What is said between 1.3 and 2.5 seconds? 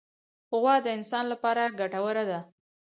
له پاره ګټوره ده.